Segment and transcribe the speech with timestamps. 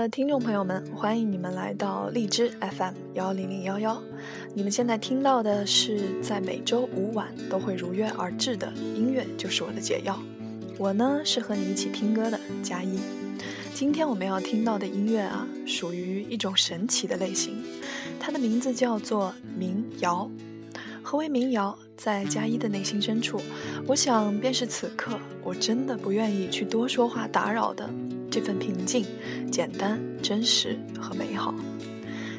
[0.00, 4.02] 的听众朋友们，欢迎你们来到荔枝 FM 幺零零幺幺。
[4.54, 10.18] 你们现在听到的是在每周五晚都会如约而至的音乐，就是我的解药。
[10.78, 12.98] 我呢是和你一起听歌的佳一。
[13.74, 17.62] 今天我们要听到的音乐啊，属于一种神奇的类型，
[18.18, 20.30] 它的名字叫做民谣。
[21.02, 21.76] 何为民谣？
[21.94, 23.38] 在佳一的内心深处，
[23.86, 27.86] 我想便是此刻我真的不愿意去多说话打扰的
[28.30, 29.04] 这份平静、
[29.50, 31.54] 简单、真实和美好。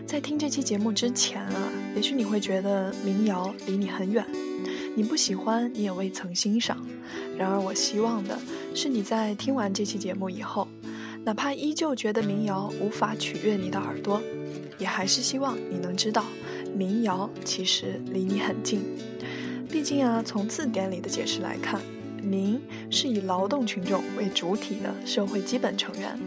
[0.06, 4.26] 在听这期节目之前啊，也许你会觉得民谣离你很远，
[4.96, 6.78] 你不喜欢，你也未曾欣赏。
[7.38, 8.38] 然而，我希望的
[8.74, 10.68] 是你在听完这期节目以后，
[11.24, 14.22] 哪怕依旧觉得民谣无法取悦你的耳朵，
[14.78, 16.26] 也还是希望你能知道，
[16.76, 18.82] 民谣其实离你很近。
[19.70, 21.80] 毕竟啊，从字典里的解释来看，
[22.22, 26.18] 民是以劳动群众为主体的社会基本成员，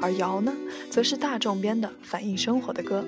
[0.00, 0.52] 而谣呢，
[0.90, 3.04] 则是大众编的反映生活的歌。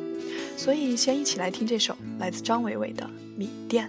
[0.57, 3.05] 所以，先一起来听这首来自张伟伟的
[3.37, 3.87] 《米店》。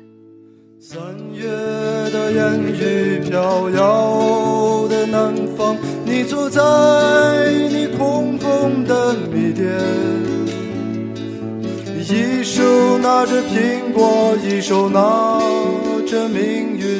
[0.79, 0.99] 三
[1.33, 6.61] 月的烟雨飘摇的南方，你坐在
[7.69, 9.67] 你空空的米店。
[12.09, 15.41] 一手拿着苹果，一手拿
[16.07, 16.96] 着命运，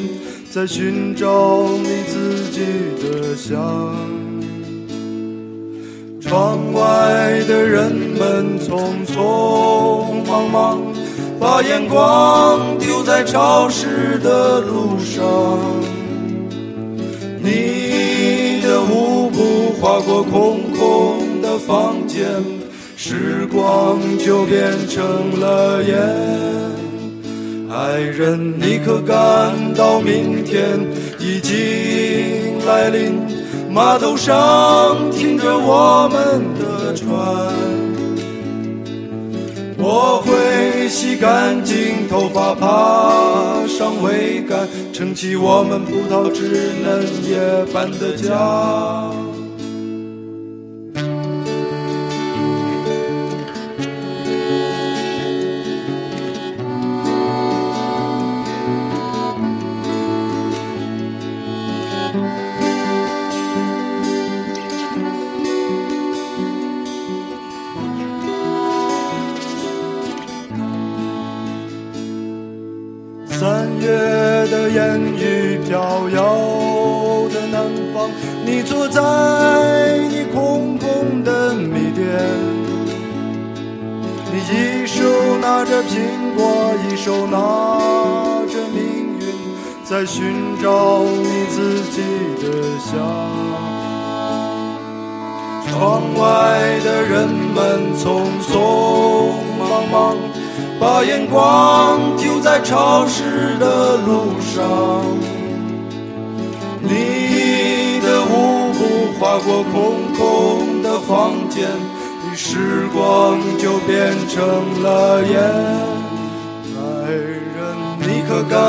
[0.58, 2.66] 在寻找你自己
[3.00, 3.94] 的香。
[6.20, 6.82] 窗外
[7.48, 10.82] 的人们匆匆忙忙，
[11.40, 15.60] 把眼光丢在潮湿的路上。
[17.40, 22.26] 你的舞步划过空空的房间。
[22.96, 25.96] 时光就变成了烟，
[27.70, 30.80] 爱人，你可感到明天
[31.20, 33.20] 已经来临？
[33.70, 37.14] 码头上停着我们的船，
[39.78, 47.38] 我会洗干净头发，爬上桅杆，撑起我们葡萄枝嫩叶
[47.74, 49.27] 般的家。
[89.98, 92.04] 在寻找你自己
[92.40, 92.94] 的香。
[95.68, 100.16] 窗外的人们匆匆忙忙。
[100.80, 105.04] 把眼光丢在潮湿的路上，
[106.80, 111.68] 你的舞步划过空空的房间，
[112.36, 115.36] 时光就变成了烟。
[118.28, 118.60] 可感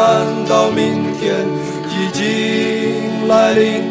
[0.48, 1.46] 到明天
[1.90, 3.82] 已经来临？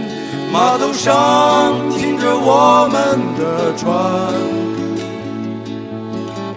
[0.52, 3.86] 码头上停着我们的船。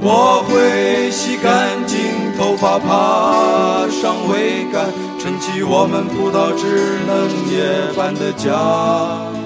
[0.01, 1.99] 我会洗干净
[2.39, 4.87] 头发，爬上桅杆，
[5.19, 9.40] 撑起我们葡萄枝嫩叶般的家。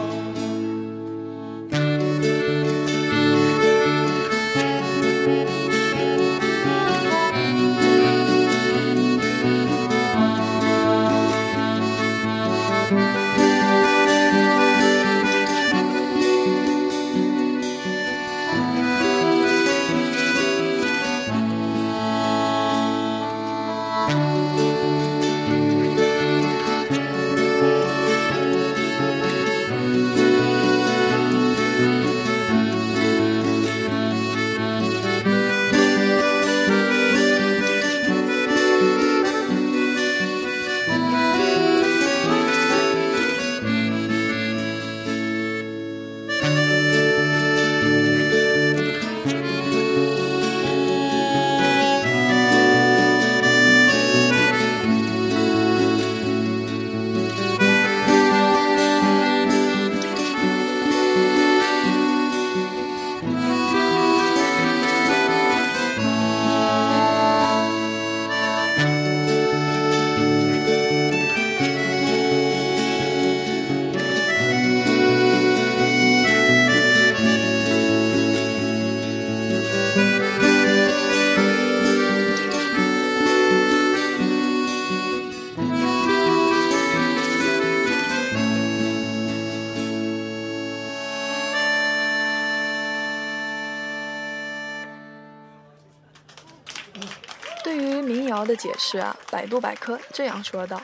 [98.35, 100.83] 谣的解释啊，百度百科这样说道：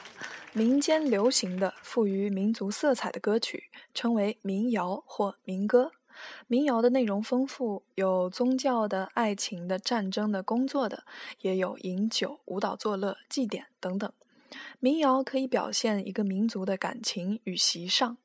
[0.53, 5.91] 民间流行的富于民族色彩的歌曲，称为民谣或民歌。
[6.47, 11.03] 民谣的内容丰富，有宗教的、爱情的、战争的、工作的，
[11.41, 14.13] 也有饮酒、舞蹈、作乐、祭典等等。
[14.81, 18.17] 民谣可以表现一个民族的感情与习尚，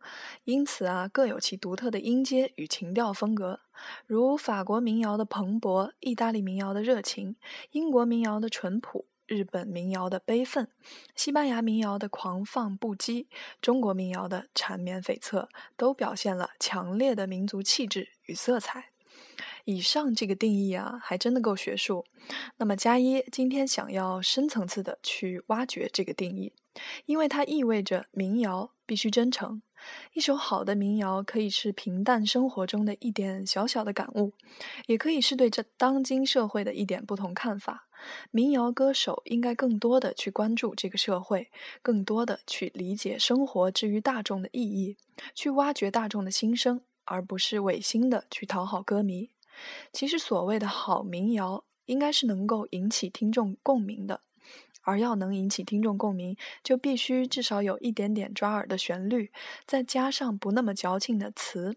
[0.43, 3.61] 因此啊，各有其独特的音阶与情调风格。
[4.07, 7.35] 如法国民谣的蓬勃，意大利民谣的热情，
[7.71, 10.67] 英国民谣的淳朴，日本民谣的悲愤，
[11.15, 13.27] 西班牙民谣的狂放不羁，
[13.61, 18.91] 中国民谣的缠绵悱恻，都表现了强烈的民族气质与色彩。
[19.63, 22.05] 以上这个定义啊，还真的够学术。
[22.57, 26.53] 那么加一今天想要深层次的去挖掘这个定义，
[27.05, 29.63] 因为它意味着民谣必须真诚。
[30.13, 34.33] 一首好的民谣可以是平淡生活中的一点小小的感悟，
[34.87, 37.87] 也可以是对这当今社会的一点不同看法。
[38.31, 41.49] 民谣歌手应该更多的去关注这个社会，
[41.81, 44.97] 更多的去理解生活之于大众的意义，
[45.33, 49.29] 去挖掘大众的心声，而不是违心的去讨好歌迷。
[49.91, 54.21] 其实，所谓的好民谣，应该是能够引起听众共鸣的。
[54.85, 59.31] 而要能引起听众共鸣，就必须至少有一点点抓耳的旋律，
[59.67, 61.75] 再加上不那么矫情的词。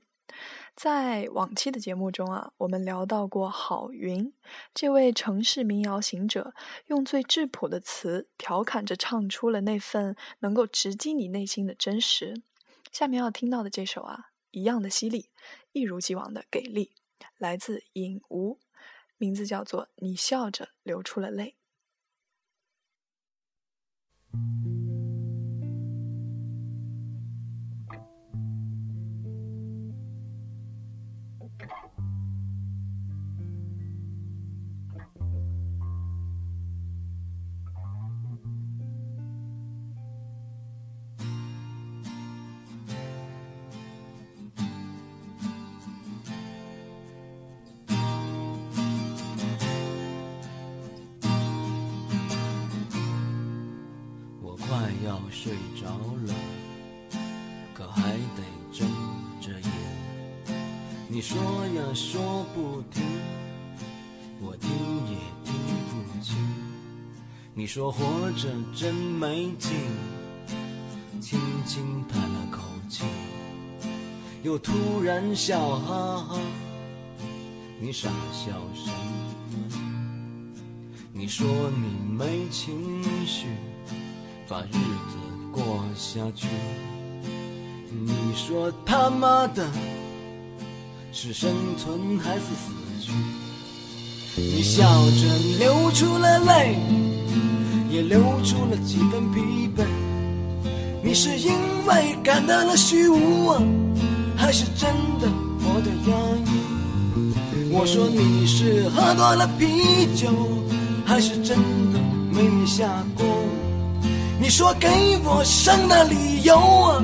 [0.76, 4.32] 在往期的节目中啊，我们聊到过郝云
[4.74, 6.54] 这位城市民谣行者，
[6.86, 12.42] 用最质朴的词调侃着唱出了那份能够直击你内心的真实。
[12.92, 15.30] 下面要听到的这首啊，一样的犀利，
[15.72, 16.92] 一如既往的给力。
[17.38, 18.58] 来自尹吴，
[19.16, 21.56] 名字叫做《你笑着流出了泪》。
[67.58, 69.72] 你说活着真没劲，
[71.20, 73.02] 轻轻叹了口气，
[74.44, 76.40] 又突然笑哈哈。
[77.80, 79.76] 你傻笑什么？
[81.12, 83.48] 你说你没情绪，
[84.46, 85.18] 把日子。
[85.50, 86.46] 过下去，
[87.90, 89.68] 你说他妈的
[91.12, 93.10] 是生存还是死去？
[94.40, 96.78] 你笑着流出了泪，
[97.90, 99.84] 也流出了几分疲惫。
[101.02, 101.52] 你是因
[101.86, 103.62] 为感到了虚无啊，
[104.36, 104.90] 还是真
[105.20, 105.28] 的
[105.60, 106.16] 活得压
[106.46, 106.50] 抑？
[107.70, 109.66] 我说你是喝多了啤
[110.14, 110.28] 酒，
[111.04, 111.56] 还是真
[111.92, 113.24] 的没你下过？
[114.40, 114.88] 你说给
[115.24, 117.02] 我生的理由啊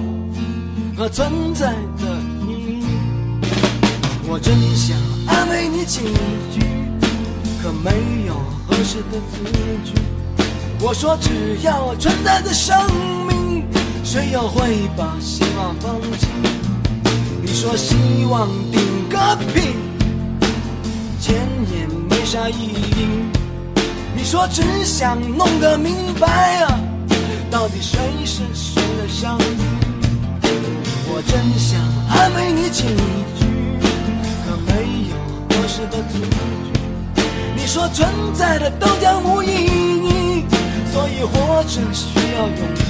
[0.97, 2.85] 和存在的意义，
[4.29, 6.01] 我真想安慰你几
[6.53, 6.61] 句，
[7.63, 8.35] 可没有
[8.67, 9.45] 合适的字
[9.85, 9.93] 句。
[10.81, 12.77] 我说只要存在的生
[13.27, 13.65] 命，
[14.05, 16.27] 谁又会把希望放弃？
[17.43, 17.97] 你说希
[18.29, 19.17] 望顶个
[19.55, 19.77] 屁，
[21.21, 23.09] 钱也没啥意义。
[24.15, 26.79] 你说只想弄个明白啊。
[27.51, 29.45] 到底谁是谁的上帝？
[31.07, 32.83] 我真想安慰你几
[33.39, 33.47] 句，
[34.45, 34.71] 可没
[35.09, 35.13] 有
[35.49, 36.27] 合适的字句。
[37.57, 40.04] 你说存在的都将无意义，
[40.95, 42.81] 所以活着需要勇气。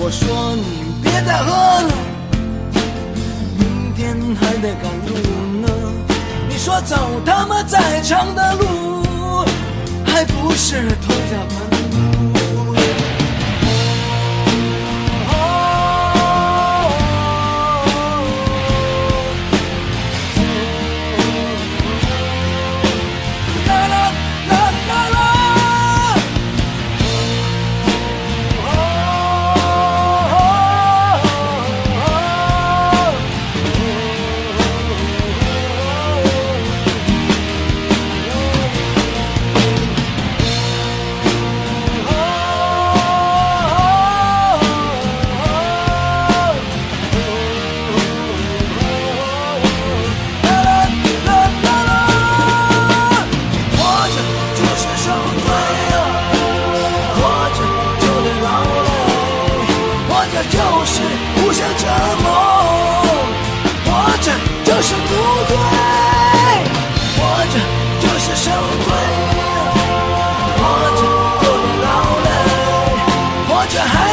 [0.00, 1.52] 我说你别再喝
[1.82, 1.92] 了，
[3.58, 5.12] 明天还得赶路
[5.60, 5.68] 呢。
[6.48, 9.44] 你说走他妈再长的路，
[10.06, 11.36] 还不是头家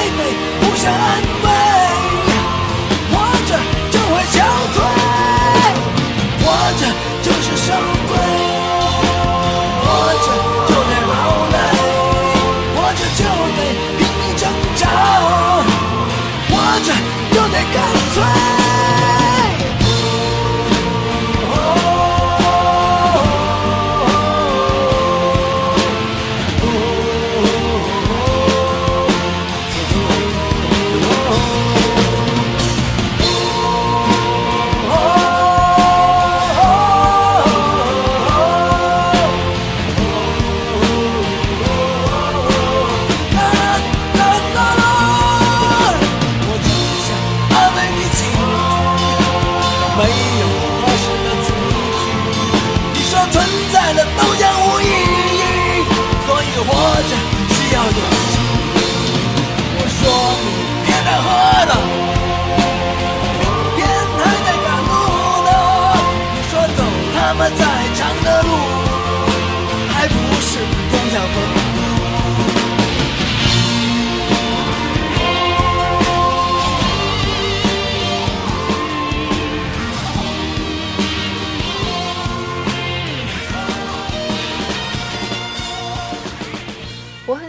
[0.06, 0.24] 着还得
[0.62, 1.75] 互相安慰，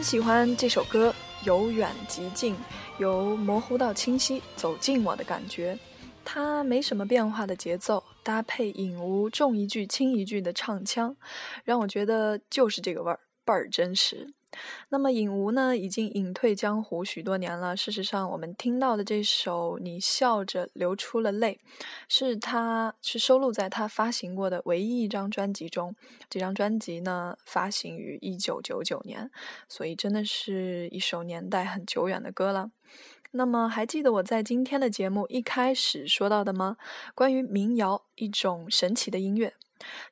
[0.07, 2.55] 喜欢这首歌，由远及近，
[2.99, 5.77] 由模糊到清晰，走进我的感觉。
[6.25, 11.17] 它没什么变化的节奏，搭配影无重一句轻一句的唱腔，
[11.65, 14.33] 让我觉得就是这个味儿，倍儿真实。
[14.89, 17.77] 那么尹吾呢，已经隐退江湖许多年了。
[17.77, 21.61] 事实上，我们听到的这首《你笑着流出了泪》，
[22.09, 25.95] 是他是收录在他发行过的唯一一张专辑中。
[26.31, 29.31] 这张专辑呢，发行于一九九九年，
[29.69, 32.71] 所以真的是一首年代很久远的歌了。
[33.33, 36.79] 那么，还记得我在今天的节目一开始说到的吗？
[37.15, 39.53] 关于民谣，一种神奇的音乐。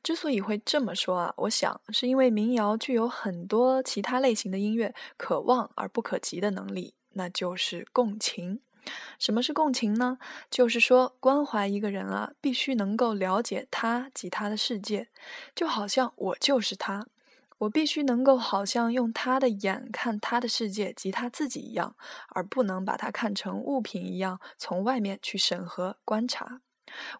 [0.02, 8.60] 之所以会这么说啊，我想是因为民谣具有很多其他类型的音乐可望而不可及的能力，那就是共情。
[9.18, 10.18] 什么是共情呢？
[10.50, 15.08] 就是说关怀一个人啊，必须能够了解他及他的世界，
[15.54, 17.06] 就好像我就是他，
[17.56, 21.96] 我必须能够好像用他的眼看他的世界及他自己一样，
[22.28, 26.60] 而不能把他看成物品一样从外面去审核观察。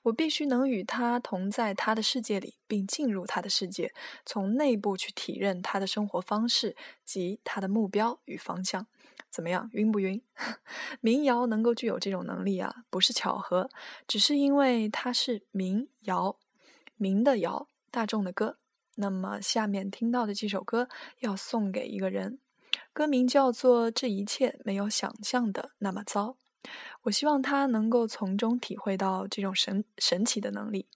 [0.02, 3.92] 我必须能与他同在他的世界里，并进入他的世界，
[4.24, 8.86] 从内部去体认他的生活方式及他的目标与方向。
[9.30, 10.22] 怎么样，晕不晕？
[11.00, 13.68] 民谣能够具有这种能力啊，不是巧合，
[14.06, 16.36] 只是因为它是民谣，
[16.96, 18.58] 民的谣，大众的歌。
[18.96, 22.38] 那么下面听到的这首歌要送给一个人，
[22.92, 26.28] 歌名叫做《这一切没有想象的那么糟》。
[27.02, 30.86] 我希望他能够从中体会到这种神神奇的能力。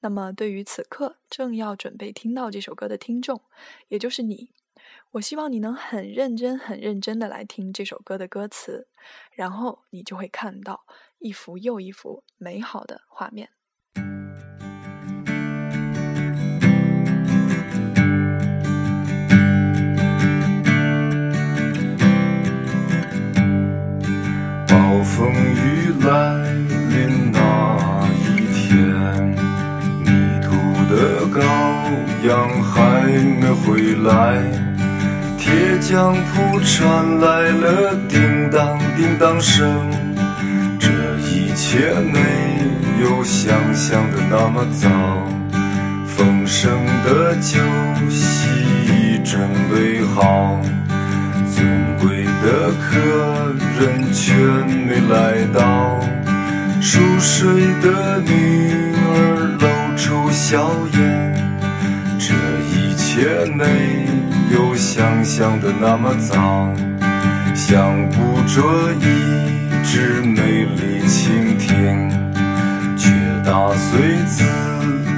[0.00, 3.40] 那么，对于此刻正要准备听到这首歌的听众，
[3.88, 4.50] 也就是你，
[5.12, 8.88] 我希望你能很认真、很认真的来听这首歌的歌词，
[9.32, 10.84] 然后你就会看到
[11.18, 13.50] 一幅又一幅美好的画面。
[26.02, 26.44] 来
[26.88, 27.38] 临那
[28.24, 28.74] 一天，
[30.00, 30.06] 迷
[30.42, 30.48] 途
[30.88, 31.36] 的羔
[32.26, 32.28] 羊
[32.62, 32.72] 还
[33.38, 34.42] 没回来，
[35.36, 39.90] 铁匠铺传来了叮当叮当声。
[40.78, 40.88] 这
[41.18, 42.18] 一切没
[43.02, 44.88] 有想象的那么糟，
[46.06, 46.70] 丰盛
[47.04, 47.60] 的酒
[48.08, 48.48] 席
[48.86, 49.40] 已准
[49.70, 50.58] 备好。
[52.42, 56.00] 的客人却没来到，
[56.80, 59.66] 熟睡的女儿露
[59.96, 60.98] 出笑颜。
[62.18, 62.34] 这
[62.72, 64.06] 一切没
[64.54, 66.72] 有想象的那么糟，
[67.54, 69.04] 像捕捉一
[69.84, 72.10] 只美丽蜻蜓，
[72.96, 73.10] 却
[73.44, 74.44] 打碎自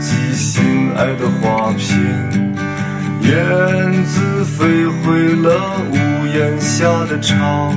[0.01, 2.53] 己心爱的花瓶。
[3.23, 5.95] 燕子飞回了屋
[6.35, 7.75] 眼下的潮，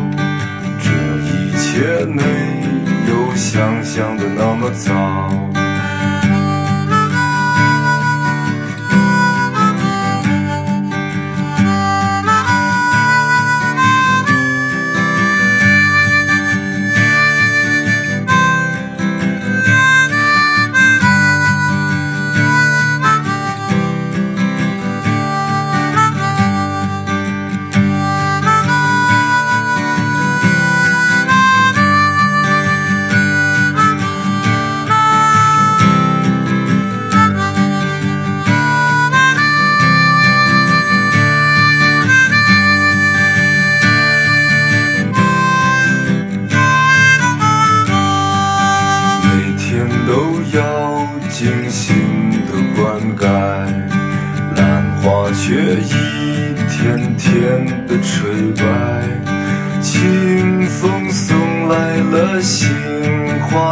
[0.81, 0.89] 这
[1.25, 2.23] 一切没
[3.09, 5.54] 有想象的那么糟。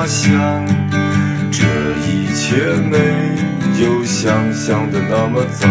[0.03, 0.65] 花香。
[1.49, 1.63] 这
[2.05, 2.57] 一切
[2.91, 2.97] 没
[3.81, 5.65] 有想象的那么糟。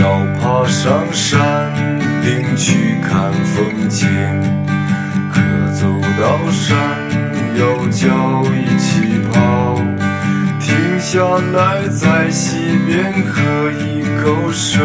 [0.00, 1.72] 要爬上山
[2.22, 4.08] 顶去看风景，
[5.32, 5.40] 可
[5.72, 5.88] 走
[6.20, 6.78] 到山
[7.56, 9.74] 腰脚一起跑。
[10.60, 11.18] 停下
[11.54, 13.42] 来在溪边喝
[13.72, 14.80] 一口水。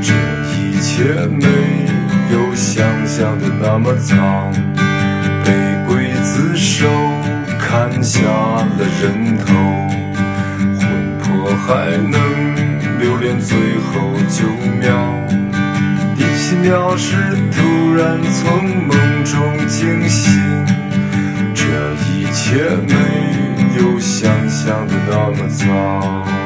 [0.00, 0.14] 这
[0.54, 1.48] 一切没
[2.30, 4.14] 有想象的那么糟，
[6.82, 6.88] 手
[7.60, 9.54] 砍下了人头，
[10.80, 10.82] 魂
[11.20, 12.18] 魄还能
[12.98, 14.48] 留恋最后九
[14.80, 14.90] 秒。
[16.16, 17.16] 第七秒时
[17.52, 20.42] 突然从梦中惊醒，
[21.54, 21.62] 这
[22.10, 22.94] 一切没
[23.80, 26.41] 有想象的那么糟。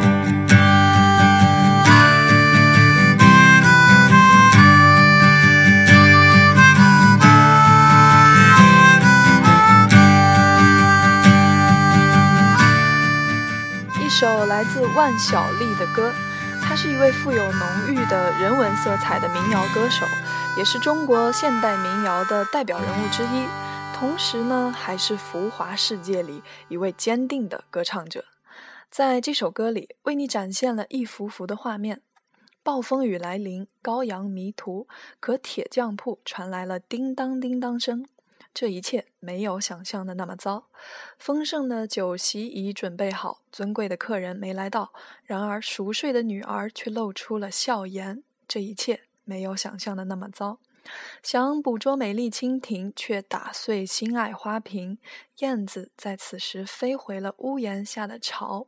[14.96, 16.10] 万晓利的歌，
[16.62, 20.06] 他是一位富有浓郁的人文色彩的民谣歌手，
[20.56, 23.46] 也是中国现代民谣的代表人物之一。
[23.94, 28.24] 同时呢，还是浮华世界里一位坚定的歌唱者。
[28.90, 32.00] 在这首歌里，为你展现了一幅幅的画面：
[32.62, 34.88] 暴风雨来临，羔羊迷途，
[35.20, 38.06] 可铁匠铺传来了叮当叮当声。
[38.58, 40.68] 这一切没有想象的那么糟，
[41.18, 48.22] 丰盛的酒席已准备好，尊贵的客人没来到，然而熟睡的女儿却露出了笑颜。
[48.48, 50.58] 这一切没有想象的那么糟，
[51.22, 54.96] 想捕捉美丽蜻蜓，却打碎心爱花瓶。
[55.40, 58.66] 燕子在此时飞回了屋檐下的巢，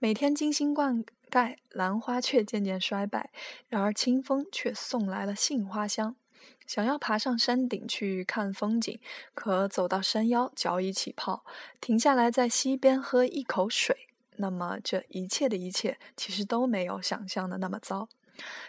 [0.00, 3.30] 每天精心灌溉，兰花却渐渐衰败，
[3.68, 6.16] 然而清风却送来了杏花香。
[6.70, 9.00] 想要爬上山顶去看风景，
[9.34, 11.44] 可走到山腰脚已起泡，
[11.80, 14.06] 停下来在溪边喝一口水。
[14.36, 18.08] 那么这一切的一切，其实都没有想象的那么糟。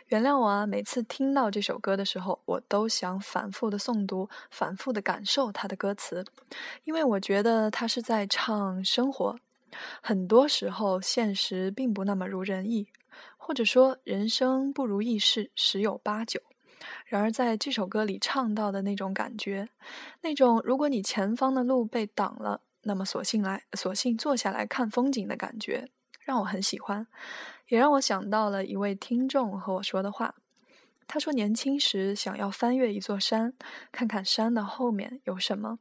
[0.07, 6.25] 原谅我啊，每次听到这首歌的时候，我都想反复的诵读，反复的感受它的歌词，
[6.85, 9.37] 因为我觉得它是在唱生活。
[10.01, 12.87] 很多时候，现实并不那么如人意，
[13.37, 16.41] 或者说人生不如意事十有八九。
[17.05, 19.67] 然而，在这首歌里唱到的那种感觉，
[20.21, 25.89] 那种如果你前方的路被挡了，那么索性来，索性坐下来看风景的感觉，
[26.21, 27.05] 让我很喜欢，
[27.67, 30.35] 也让我想到了一位听众和我说的话。
[31.07, 33.53] 他说，年轻时想要翻越一座山，
[33.91, 35.79] 看看山的后面有什么，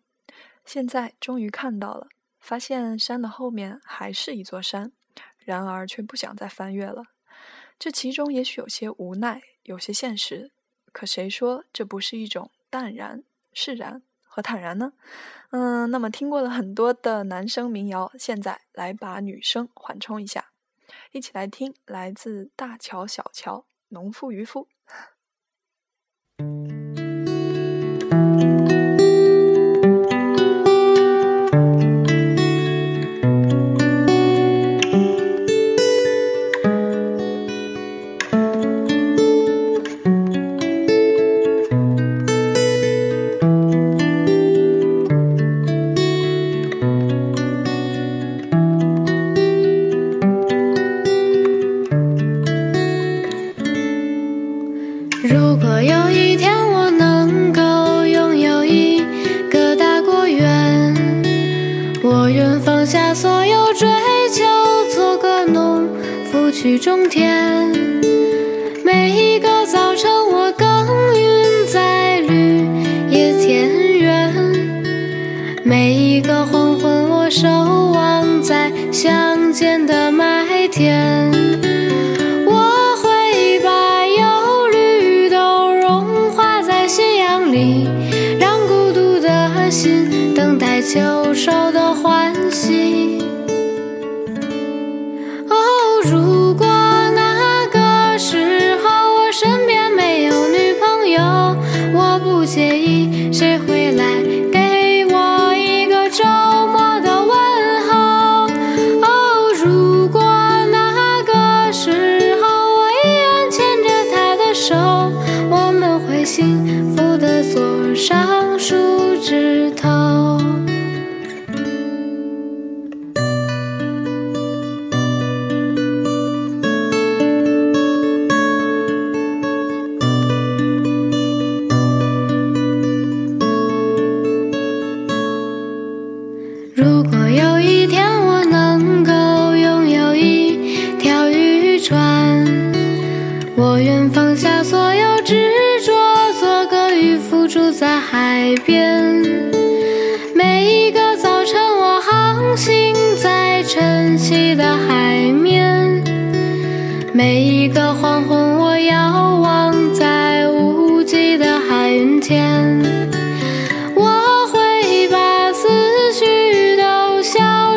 [0.64, 2.08] 现在终于看到了，
[2.40, 4.90] 发现山的后面还是一座山，
[5.38, 7.04] 然而却不想再翻越了。
[7.78, 10.50] 这其中也许有些无奈，有些现实。
[10.92, 13.22] 可谁说这不是一种淡然、
[13.52, 14.92] 释然和坦然呢？
[15.50, 20.50] 嗯，那么听过了很多的男生民谣，现在来把女生缓冲一下，
[21.12, 24.68] 一起来听来自大乔小乔、农夫渔夫。
[55.22, 59.04] 如果有一天我能够拥有一
[59.50, 60.94] 个大果园
[62.02, 63.86] 我愿放下所有追
[64.32, 64.44] 求
[64.94, 65.86] 做个农
[66.24, 68.09] 夫去种田。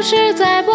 [0.03, 0.72] 实在不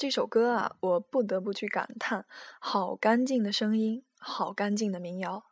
[0.00, 2.24] 这首歌啊，我不得不去感叹：
[2.58, 5.44] 好干净的声音，好干净的民谣。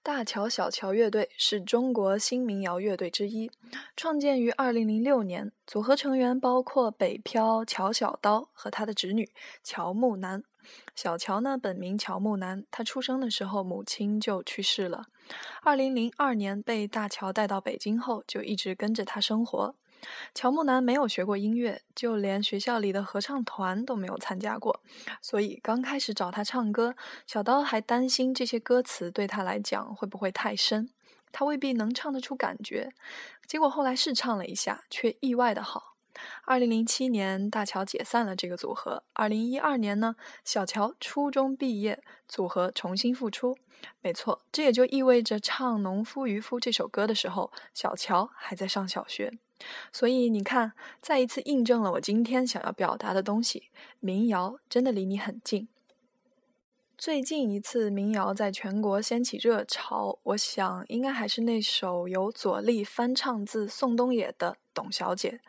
[0.00, 3.50] 大乔小乔乐队是中国新民谣乐队之一，
[3.96, 9.28] 创建于2006年，组合成员包括北漂乔小刀和他的侄女
[9.64, 10.44] 乔木楠。
[10.94, 15.06] 小乔呢，本名乔木楠，他出生的时候母亲就去世了。
[15.64, 19.74] 2002年被大乔带到北京后，就一直跟着他生活。
[20.34, 24.80] 乔木楠没有学过音乐，就连学校里的合唱团都没有参加过，
[25.20, 26.94] 所以刚开始找他唱歌，
[27.26, 30.90] 小刀还担心这些歌词对他来讲会不会太深，
[31.32, 32.92] 他未必能唱得出感觉。
[33.46, 35.94] 结果后来试唱了一下，却意外的好。
[36.46, 39.02] 二零零七年，大乔解散了这个组合。
[39.12, 43.58] 二零一二年呢，小乔初中毕业，组合重新复出。
[44.00, 49.38] 没错，这也就意味着唱《农夫渔夫》这首歌的时候，小乔还在上小学。
[49.92, 53.64] 所以你看，再一次印证了我今天想要表达的东西：
[54.00, 55.68] 民谣真的离你很近。
[56.98, 65.40] 最近一次民谣在全国掀起热潮，我想应该还是那首由左立翻唱自宋冬野的《董小姐》。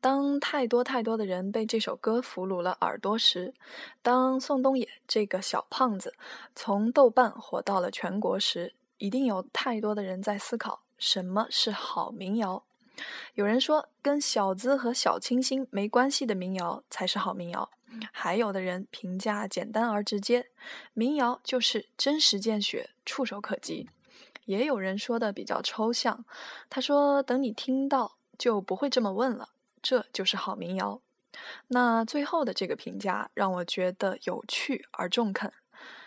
[0.00, 3.54] 当太多太多的人被这首歌俘虏了耳朵时，
[4.02, 6.14] 当宋冬野这个小胖子
[6.54, 12.62] 从豆瓣火到了全国时，一定有太多的人在思考什么是好民谣。
[13.34, 17.70] 有人说，跟小资和小清新没关系的民谣才是好民谣。
[18.12, 20.48] 还有的人评价简单而直接，
[20.94, 23.88] 民谣就是真实见血、触手可及。
[24.46, 26.24] 也有人说的比较抽象，
[26.68, 31.00] 他说等你听到就不会这么问了，这就是好民谣。
[31.68, 35.52] 那最后的这个评价让我觉得有趣而中肯。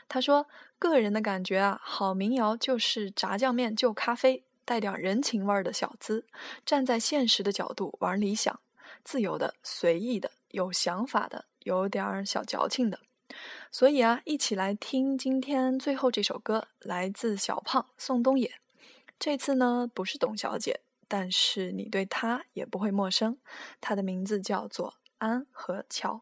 [0.10, 0.48] 他说，
[0.80, 6.28] 个人的感觉啊，好民谣就是炸酱面就咖啡，带点人情味儿的小资，
[6.64, 8.60] 站在现实的角度玩理想，
[9.04, 11.46] 自由的、随意的、有想法的。
[11.64, 12.98] 有点小矫情的，
[13.72, 18.50] 所以啊，一起来听今天最后这首歌，来自小胖宋冬野。
[19.20, 23.38] 这次呢，不是董小姐，但是你对她也不会陌生，
[23.82, 26.22] 她的名字叫做安和桥。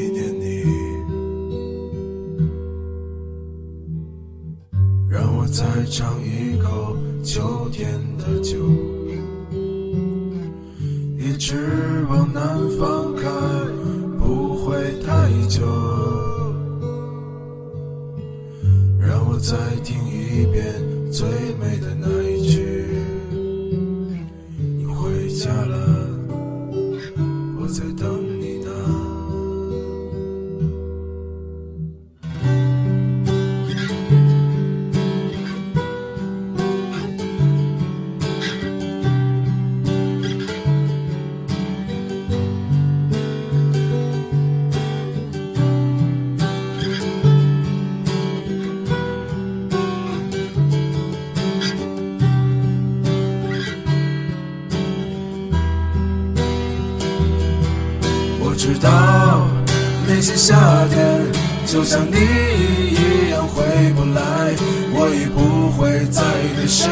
[61.91, 64.55] 像你一样回不来，
[64.93, 66.23] 我已不会再
[66.55, 66.87] 对谁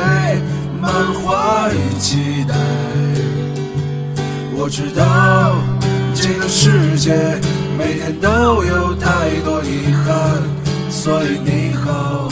[0.81, 2.53] 满怀期待。
[4.57, 5.55] 我知道
[6.13, 7.15] 这个世界
[7.77, 10.43] 每天都有太多遗憾，
[10.89, 12.27] 所以你好，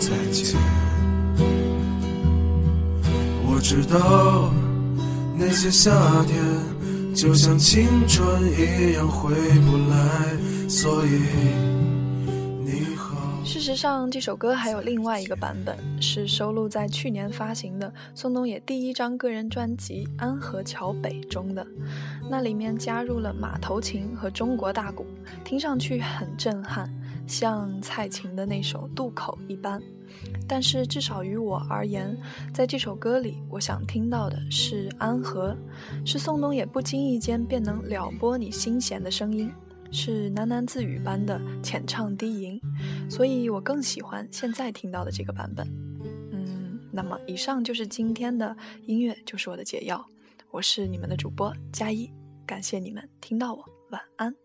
[0.00, 0.56] 再见。
[3.44, 4.50] 我知道
[5.36, 5.90] 那些夏
[6.26, 6.42] 天
[7.14, 8.24] 就像青春
[8.58, 9.34] 一样回
[9.66, 10.32] 不来，
[10.72, 11.20] 所以
[12.64, 13.44] 你好。
[13.44, 21.64] 事实上，这首歌还有另外一个版本，是收录在去年发行的宋冬野第一张个人专辑《安河桥北》中的。
[22.30, 25.04] 那里面加入了马头琴和中国大鼓，
[25.44, 26.90] 听上去很震撼，
[27.26, 29.78] 像蔡琴的那首《渡口》一般。
[30.48, 32.16] 但是至少于我而言，
[32.54, 35.54] 在这首歌里，我想听到的是安河，
[36.02, 39.52] 是宋冬野不经意间便能撩拨你心弦的声音。
[39.92, 42.60] 是喃喃自语般的浅唱低吟，
[43.08, 45.66] 所以我更喜欢现在听到的这个版本。
[46.32, 50.04] 嗯，那么以上就是今天的音乐，就是我的解药。
[50.50, 52.10] 我是你们的主播佳一，
[52.44, 54.41] 感谢你们听到我，晚安。